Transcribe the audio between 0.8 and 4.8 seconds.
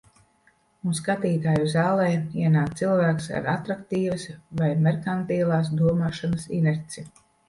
Un skatītāju zālē ienāk cilvēks ar atraktīvas vai